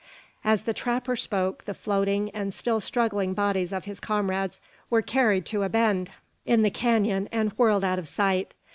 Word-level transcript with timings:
As 0.43 0.63
the 0.63 0.73
trapper 0.73 1.15
spoke, 1.15 1.65
the 1.65 1.75
floating 1.75 2.31
and 2.31 2.55
still 2.55 2.79
struggling 2.79 3.35
bodies 3.35 3.71
of 3.71 3.85
his 3.85 3.99
comrades 3.99 4.59
were 4.89 5.03
carried 5.03 5.45
to 5.45 5.61
a 5.61 5.69
bend 5.69 6.09
in 6.43 6.63
the 6.63 6.71
canon, 6.71 7.29
and 7.31 7.51
whirled 7.51 7.83
out 7.83 7.99
of 7.99 8.07
sight. 8.07 8.55